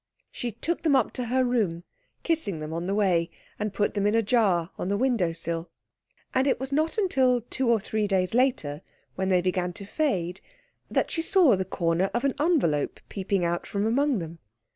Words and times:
She 0.31 0.51
took 0.51 0.81
them 0.81 0.95
up 0.95 1.11
to 1.13 1.25
her 1.25 1.43
room, 1.45 1.83
kissing 2.23 2.59
them 2.59 2.73
on 2.73 2.87
the 2.87 2.95
way, 2.95 3.29
and 3.59 3.71
put 3.71 3.93
them 3.93 4.07
in 4.07 4.15
a 4.15 4.23
jar 4.23 4.71
on 4.75 4.87
the 4.89 4.97
window 4.97 5.31
sill; 5.31 5.69
and 6.33 6.47
it 6.47 6.59
was 6.59 6.71
not 6.71 6.97
until 6.97 7.39
two 7.41 7.69
or 7.69 7.79
three 7.79 8.07
days 8.07 8.33
later, 8.33 8.81
when 9.13 9.29
they 9.29 9.41
began 9.41 9.73
to 9.73 9.85
fade, 9.85 10.41
that 10.89 11.11
she 11.11 11.21
saw 11.21 11.55
the 11.55 11.65
corner 11.65 12.09
of 12.15 12.23
an 12.23 12.33
envelope 12.39 12.99
peeping 13.09 13.45
out 13.45 13.67
from 13.67 13.85
among 13.85 14.17
them. 14.17 14.39